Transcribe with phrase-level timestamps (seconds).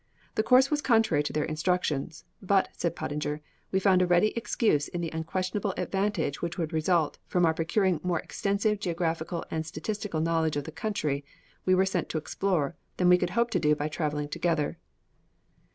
[0.33, 3.39] This course was contrary to their instructions; "but," said Pottinger,
[3.71, 7.99] "we found a ready excuse in the unquestionable advantage which would result from our procuring
[8.01, 11.23] more extensive geographical and statistical knowledge of the country
[11.65, 14.79] we were sent to explore than we could hope to do by travelling together."